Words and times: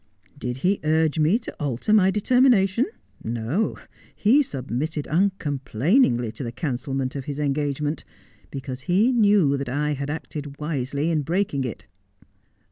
Did 0.35 0.57
he 0.65 0.79
urge 0.83 1.19
me 1.19 1.37
to 1.37 1.53
alter 1.61 1.93
my 1.93 2.09
determination? 2.09 2.87
Xo. 3.23 3.77
He 4.15 4.41
submitted 4.41 5.05
uncomplainingly 5.07 6.31
to 6.31 6.43
the 6.43 6.51
cancelment 6.51 7.15
of 7.15 7.25
his 7.25 7.37
engagement, 7.37 8.03
because 8.49 8.81
he 8.89 9.11
knew 9.11 9.57
that 9.57 9.69
I 9.69 9.91
had 9.93 10.09
acted 10.09 10.57
wisely 10.57 11.11
in 11.11 11.21
breaking 11.21 11.65
it.' 11.65 11.85